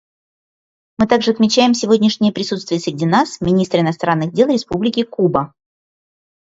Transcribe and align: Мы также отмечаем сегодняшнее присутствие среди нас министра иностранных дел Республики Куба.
Мы 0.97 1.05
также 1.05 1.29
отмечаем 1.29 1.75
сегодняшнее 1.75 2.31
присутствие 2.31 2.79
среди 2.81 3.05
нас 3.05 3.39
министра 3.39 3.81
иностранных 3.81 4.33
дел 4.33 4.47
Республики 4.49 5.03
Куба. 5.03 5.53